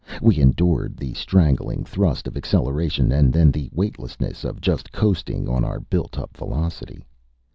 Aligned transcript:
We 0.19 0.39
endured 0.39 0.97
the 0.97 1.13
strangling 1.13 1.83
thrust 1.83 2.25
of 2.27 2.35
acceleration, 2.35 3.11
and 3.11 3.31
then 3.31 3.51
the 3.51 3.69
weightlessness 3.71 4.43
of 4.43 4.59
just 4.59 4.91
coasting 4.91 5.47
on 5.47 5.63
our 5.63 5.79
built 5.79 6.17
up 6.17 6.35
velocity. 6.35 7.05